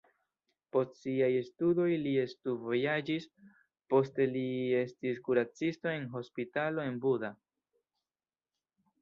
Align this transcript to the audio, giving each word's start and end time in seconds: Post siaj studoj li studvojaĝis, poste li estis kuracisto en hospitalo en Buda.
Post 0.75 0.95
siaj 1.01 1.27
studoj 1.49 1.89
li 2.05 2.13
studvojaĝis, 2.31 3.27
poste 3.95 4.27
li 4.33 4.43
estis 4.81 5.21
kuracisto 5.29 5.93
en 5.99 6.09
hospitalo 6.17 6.89
en 6.89 6.99
Buda. 7.07 7.33